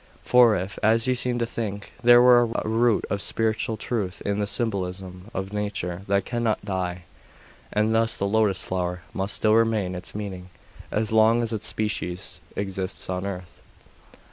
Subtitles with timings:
[0.23, 4.39] For if, as you seem to think, there were a root of spiritual truth in
[4.39, 7.03] the symbolism of nature, that cannot die.
[7.71, 10.49] And thus the lotus flower must still retain its meaning,
[10.89, 13.61] as long as its species exists on earth.